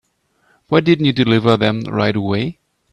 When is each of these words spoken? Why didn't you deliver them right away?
Why 0.69 0.79
didn't 0.79 1.05
you 1.05 1.13
deliver 1.13 1.57
them 1.57 1.81
right 1.81 2.15
away? 2.15 2.57